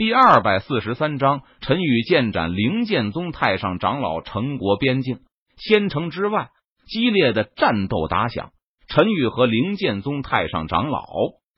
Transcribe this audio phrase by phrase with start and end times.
[0.00, 4.22] 第二百四十三章，陈宇剑斩灵剑宗太上长老。
[4.22, 5.18] 陈国边境
[5.58, 6.48] 仙城之外，
[6.86, 8.52] 激烈的战斗打响。
[8.88, 11.04] 陈宇和灵剑宗太上长老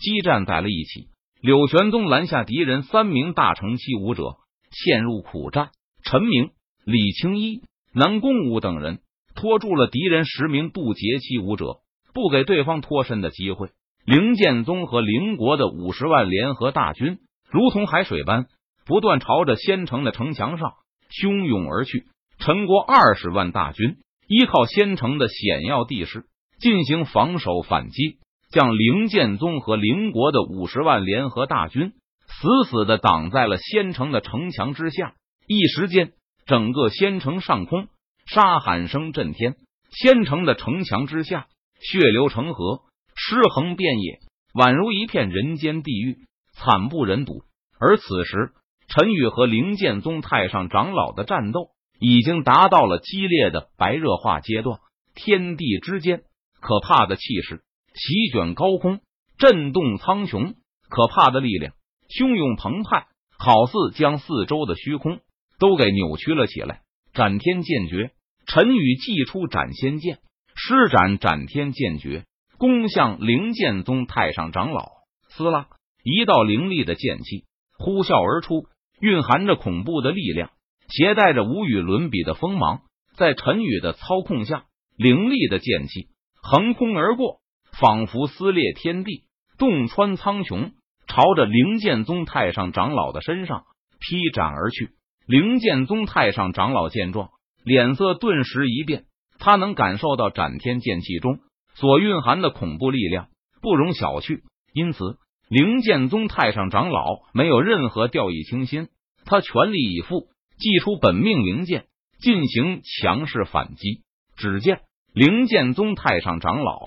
[0.00, 1.10] 激战在了一起。
[1.40, 4.34] 柳玄宗拦下敌人三名大成期武者，
[4.72, 5.68] 陷入苦战。
[6.02, 6.50] 陈明、
[6.84, 7.60] 李青衣、
[7.94, 8.98] 南宫武等人
[9.36, 11.76] 拖住了敌人十名渡劫期武者，
[12.12, 13.68] 不给对方脱身的机会。
[14.04, 17.18] 灵剑宗和灵国的五十万联合大军。
[17.54, 18.46] 如同海水般
[18.84, 20.72] 不断朝着仙城的城墙上
[21.08, 22.04] 汹涌而去。
[22.40, 26.24] 陈国二十万大军依靠仙城的险要地势
[26.58, 28.18] 进行防守反击，
[28.50, 31.92] 将灵剑宗和灵国的五十万联合大军
[32.26, 35.14] 死死的挡在了仙城的城墙之下。
[35.46, 36.10] 一时间，
[36.46, 37.86] 整个仙城上空
[38.26, 39.54] 杀喊声震天，
[39.92, 41.46] 仙城的城墙之下
[41.78, 42.80] 血流成河，
[43.14, 44.18] 尸横遍野，
[44.54, 46.18] 宛如一片人间地狱。
[46.54, 47.42] 惨不忍睹。
[47.78, 48.52] 而此时，
[48.88, 51.68] 陈宇和灵剑宗太上长老的战斗
[51.98, 54.78] 已经达到了激烈的白热化阶段。
[55.14, 56.22] 天地之间，
[56.60, 57.62] 可怕的气势
[57.94, 59.00] 席卷高空，
[59.38, 60.54] 震动苍穹；
[60.88, 61.72] 可怕的力量
[62.08, 63.06] 汹涌澎湃，
[63.38, 65.20] 好似将四周的虚空
[65.58, 66.80] 都给扭曲了起来。
[67.12, 68.10] 斩天剑诀，
[68.46, 70.18] 陈宇祭出斩仙剑，
[70.56, 72.24] 施展斩天剑诀，
[72.58, 74.88] 攻向灵剑宗太上长老。
[75.28, 75.68] 撕拉！
[76.04, 77.44] 一道凌厉的剑气
[77.78, 78.66] 呼啸而出，
[79.00, 80.50] 蕴含着恐怖的力量，
[80.88, 82.82] 携带着无与伦比的锋芒。
[83.14, 84.64] 在陈宇的操控下，
[84.96, 86.08] 凌厉的剑气
[86.42, 87.40] 横空而过，
[87.80, 89.22] 仿佛撕裂天地，
[89.56, 90.72] 洞穿苍穹，
[91.06, 93.64] 朝着灵剑宗太上长老的身上
[93.98, 94.90] 劈斩而去。
[95.26, 97.30] 灵剑宗太上长老见状，
[97.64, 99.04] 脸色顿时一变，
[99.38, 101.38] 他能感受到斩天剑气中
[101.76, 103.28] 所蕴含的恐怖力量，
[103.62, 104.42] 不容小觑，
[104.74, 105.16] 因此。
[105.54, 108.88] 灵剑宗太上长老没有任何掉以轻心，
[109.24, 110.26] 他全力以赴，
[110.58, 111.86] 祭出本命灵剑
[112.18, 114.02] 进行强势反击。
[114.36, 114.80] 只见
[115.12, 116.80] 灵剑宗太上长老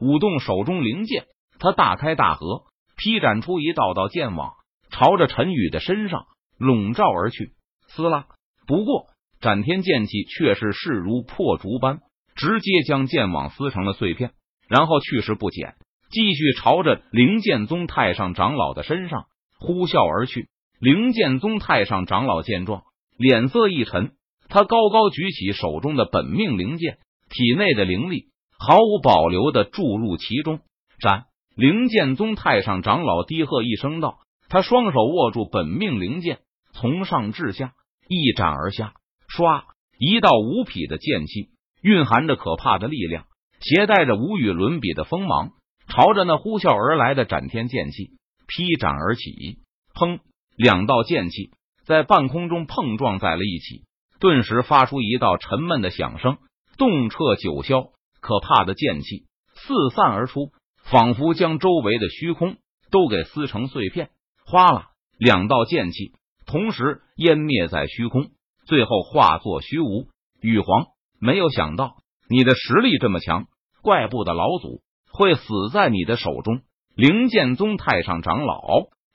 [0.00, 1.26] 舞动手中灵剑，
[1.58, 2.62] 他大开大合，
[2.96, 4.54] 劈斩出一道道剑网，
[4.88, 6.24] 朝着陈宇的身上
[6.56, 7.52] 笼罩而去。
[7.88, 8.28] 撕拉！
[8.66, 9.08] 不过
[9.42, 11.98] 斩天剑气却是势如破竹般，
[12.34, 14.30] 直接将剑网撕成了碎片，
[14.68, 15.74] 然后去势不减。
[16.16, 19.26] 继续朝着灵剑宗太上长老的身上
[19.60, 20.48] 呼啸而去。
[20.80, 22.84] 灵剑宗太上长老见状，
[23.18, 24.12] 脸色一沉，
[24.48, 26.96] 他高高举起手中的本命灵剑，
[27.28, 28.28] 体内的灵力
[28.58, 30.60] 毫无保留的注入其中。
[31.00, 31.24] 斩！
[31.54, 36.38] 灵剑宗太上长老低喝一声道：“他双手握住本命灵剑，
[36.72, 37.74] 从上至下
[38.08, 38.94] 一斩而下。
[39.28, 39.64] 唰！
[39.98, 41.50] 一道无匹的剑气，
[41.82, 43.26] 蕴含着可怕的力量，
[43.60, 45.50] 携带着无与伦比的锋芒。”
[45.88, 48.10] 朝着那呼啸而来的斩天剑气
[48.46, 49.58] 劈斩而起，
[49.94, 50.20] 砰！
[50.56, 51.50] 两道剑气
[51.84, 53.84] 在半空中碰撞在了一起，
[54.20, 56.38] 顿时发出一道沉闷的响声，
[56.78, 57.90] 动彻九霄。
[58.20, 60.50] 可怕的剑气四散而出，
[60.82, 62.56] 仿佛将周围的虚空
[62.90, 64.10] 都给撕成碎片。
[64.44, 64.90] 哗啦！
[65.16, 66.12] 两道剑气
[66.44, 68.30] 同时湮灭在虚空，
[68.66, 70.08] 最后化作虚无。
[70.40, 70.86] 羽皇，
[71.20, 71.98] 没有想到
[72.28, 73.46] 你的实力这么强，
[73.80, 74.82] 怪不得老祖。
[75.16, 76.60] 会死在你的手中。
[76.94, 78.60] 灵剑宗太上长老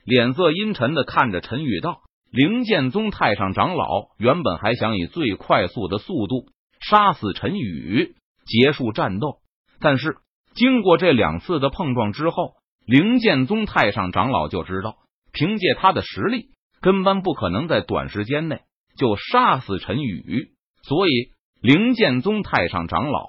[0.04, 6.46] 脸色阴沉的看着陈宇道：“灵剑宗太上长老原本还想以最快速的速度
[6.80, 8.14] 杀死陈宇，
[8.46, 9.38] 结束战斗。
[9.80, 10.16] 但是
[10.54, 14.96] 经过这两次的碰撞之后，灵剑宗太上长老就知道，
[15.32, 16.48] 凭借他的实力，
[16.80, 18.60] 根本不可能在短时间内
[18.96, 20.50] 就杀死陈宇。
[20.82, 21.30] 所以，
[21.60, 23.28] 灵剑宗太上长老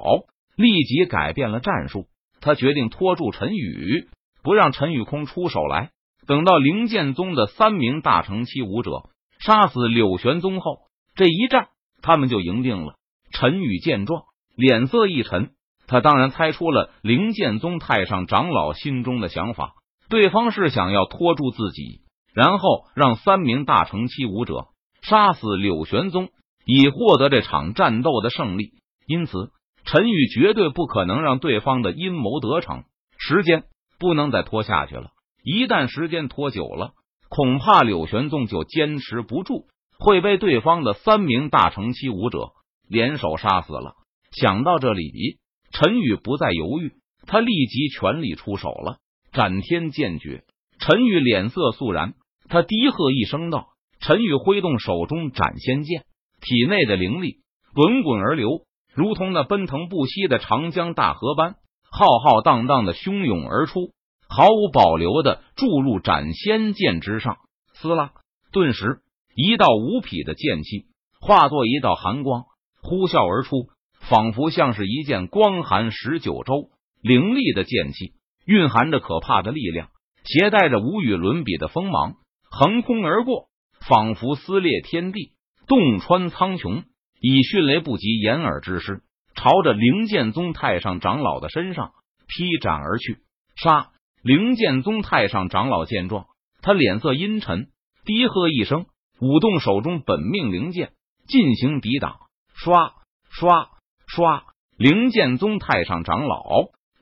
[0.55, 2.07] 立即改变了战术。”
[2.43, 4.09] 他决定拖住陈宇，
[4.43, 5.91] 不让陈宇空出手来。
[6.27, 9.09] 等到灵剑宗的三名大成期武者
[9.39, 10.77] 杀死柳玄宗后，
[11.15, 11.69] 这一战
[12.01, 12.95] 他们就赢定了。
[13.31, 14.23] 陈宇见状，
[14.55, 15.51] 脸色一沉，
[15.87, 19.73] 他当然猜出了灵剑宗太上长老心中的想法，
[20.09, 22.01] 对方是想要拖住自己，
[22.33, 24.67] 然后让三名大成期武者
[25.01, 26.29] 杀死柳玄宗，
[26.65, 28.73] 以获得这场战斗的胜利。
[29.07, 29.51] 因此。
[29.85, 32.85] 陈宇绝对不可能让对方的阴谋得逞，
[33.17, 33.63] 时间
[33.99, 35.11] 不能再拖下去了。
[35.43, 36.93] 一旦时间拖久了，
[37.29, 39.65] 恐怕柳玄宗就坚持不住，
[39.99, 42.51] 会被对方的三名大成期武者
[42.87, 43.95] 联手杀死了。
[44.31, 45.37] 想到这里，
[45.71, 46.93] 陈宇不再犹豫，
[47.27, 48.97] 他立即全力出手了。
[49.31, 50.43] 斩天剑诀，
[50.79, 52.13] 陈宇脸色肃然，
[52.49, 53.67] 他低喝一声道
[53.99, 56.05] ：“陈宇挥动手中斩仙剑，
[56.39, 57.37] 体内的灵力
[57.73, 61.55] 滚滚而流。”如同那奔腾不息的长江大河般
[61.91, 63.91] 浩浩荡荡的汹涌而出，
[64.27, 67.37] 毫无保留的注入斩仙剑之上。
[67.73, 68.11] 撕拉！
[68.51, 69.01] 顿时，
[69.35, 70.85] 一道无匹的剑气
[71.19, 72.43] 化作一道寒光，
[72.81, 73.67] 呼啸而出，
[73.99, 76.69] 仿佛像是一件光寒十九州、
[77.01, 78.13] 凌厉的剑气，
[78.45, 79.89] 蕴含着可怕的力量，
[80.23, 82.15] 携带着无与伦比的锋芒，
[82.49, 83.47] 横空而过，
[83.87, 85.31] 仿佛撕裂天地，
[85.67, 86.83] 洞穿苍穹，
[87.25, 89.01] 以迅雷不及掩耳之势，
[89.33, 91.93] 朝着灵剑宗太上长老的身上
[92.27, 93.19] 劈斩而去。
[93.55, 93.91] 杀！
[94.21, 96.25] 灵剑宗太上长老见状，
[96.61, 97.69] 他脸色阴沉，
[98.03, 98.87] 低喝一声，
[99.21, 100.91] 舞动手中本命灵剑
[101.25, 102.17] 进行抵挡。
[102.57, 102.91] 唰
[103.31, 103.69] 唰
[104.13, 104.43] 唰！
[104.75, 106.43] 灵剑宗太上长老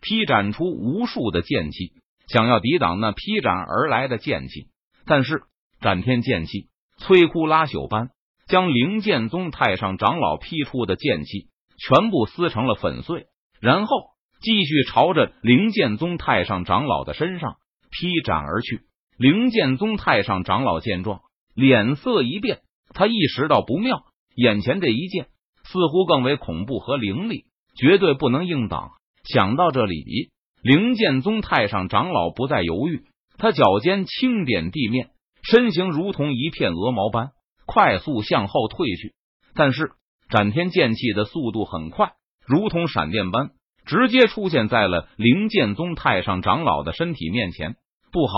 [0.02, 1.94] 劈斩出无数的剑气，
[2.28, 4.68] 想要抵挡那劈斩而来的剑气，
[5.08, 5.42] 但是
[5.80, 6.68] 斩天剑气
[7.00, 8.12] 摧枯拉朽般
[8.48, 11.48] 将灵剑宗太上长老劈出的剑气
[11.78, 13.26] 全部撕成了粉碎，
[13.60, 14.12] 然后。
[14.44, 17.58] 继续朝着灵剑宗太上长老的身上
[17.92, 18.82] 劈斩而去。
[19.16, 21.20] 灵剑宗太上长老见状，
[21.54, 22.62] 脸色一变，
[22.96, 24.02] 他意识到不妙，
[24.36, 25.28] 眼前这一剑
[25.64, 27.46] 似乎更为恐怖和凌厉，
[27.76, 28.94] 绝对不能硬挡。
[29.26, 30.32] 想到这里，
[30.64, 33.04] 灵剑宗太上长老不再犹豫，
[33.38, 35.12] 他脚尖轻点地面，
[35.44, 37.30] 身形如同一片鹅毛般
[37.74, 39.14] 快速向后退去。
[39.56, 39.92] 但是
[40.30, 42.12] 斩天剑气的速度很快，
[42.46, 43.52] 如同闪电般。
[43.84, 47.76] 直接出现在了灵剑宗太上长老的身体面前。
[48.12, 48.34] 不好！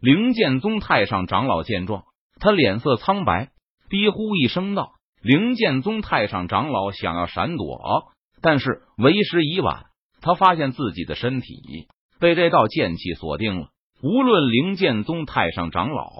[0.00, 2.04] 灵剑宗太上长老见状，
[2.38, 3.50] 他脸色苍白，
[3.88, 9.86] 低呼一声道：“灵剑宗太上长老想要闪躲，但是为时已晚。
[10.20, 11.88] 他发现自己的身体
[12.20, 13.68] 被这道剑气锁定了。
[14.02, 16.12] 无论灵剑宗太上长老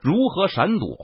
[0.00, 0.96] 如何闪躲，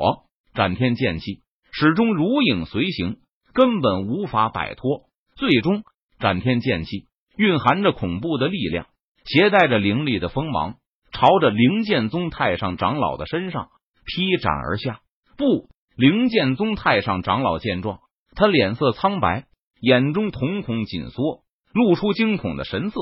[0.55, 1.43] 斩天剑气
[1.73, 3.19] 始终如影随形，
[3.53, 5.05] 根本无法摆脱。
[5.37, 5.83] 最终，
[6.19, 8.89] 斩天剑气。”蕴含着恐怖的力量，
[9.25, 10.75] 携带着凌厉的锋芒，
[11.11, 13.71] 朝着灵剑宗太上长老的身上
[14.05, 15.01] 劈斩而下。
[15.39, 18.01] 不，灵剑宗太上长老见状，
[18.35, 19.47] 他脸色苍白，
[19.81, 22.97] 眼中瞳孔紧缩，露出惊恐的神色，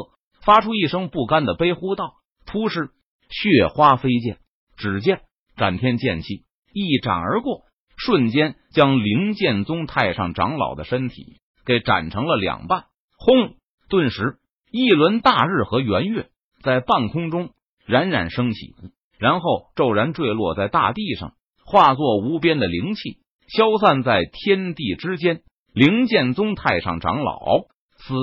[0.45, 2.13] 发出一声不甘的悲呼道
[2.47, 2.91] ：“突施
[3.29, 4.39] 血花飞溅，
[4.77, 5.23] 只见
[5.57, 6.45] 斩天剑气
[6.79, 7.63] 一斩而过，
[7.97, 12.85] 瞬间将灵剑宗太上长老的身体给斩成了两半。”
[13.19, 13.57] 轰！
[13.89, 14.37] 顿时，
[14.71, 16.29] 一轮大日和圆月
[16.63, 17.51] 在半空中
[17.85, 18.75] 冉冉升起，
[19.19, 21.33] 然后骤然坠落在大地上，
[21.65, 25.41] 化作无边的灵气，消散在天地之间。
[25.75, 27.39] 灵剑宗太上长老
[27.99, 28.15] 死，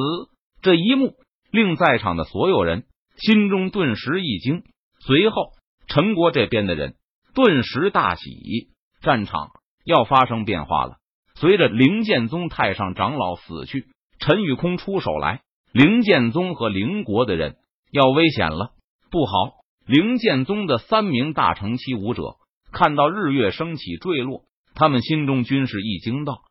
[0.62, 1.14] 这一幕
[1.52, 2.86] 令在场的所有人
[3.18, 4.64] 心中顿时一惊。
[5.00, 5.52] 随后，
[5.88, 6.96] 陈国这边的人
[7.36, 8.70] 顿时大喜，
[9.02, 9.52] 战场
[9.84, 10.96] 要发生变化了。
[11.36, 13.88] 随着灵剑宗太上长老死去，
[14.20, 15.42] 陈宇空出手来。
[15.74, 17.58] 灵剑宗和灵国的人
[17.92, 18.72] 要危险了，
[19.12, 19.58] 不好！
[19.86, 22.38] 灵剑宗的三名大乘期武者
[22.72, 24.44] 看到日月升起坠落，
[24.74, 26.44] 他们心中均是一惊，道：“